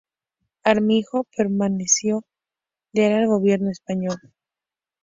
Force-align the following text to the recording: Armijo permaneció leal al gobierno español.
Armijo 0.63 1.27
permaneció 1.37 2.25
leal 2.91 3.13
al 3.21 3.27
gobierno 3.27 3.69
español. 3.69 4.17